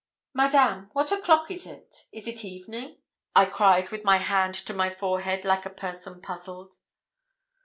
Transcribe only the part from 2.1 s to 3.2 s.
Is it evening?'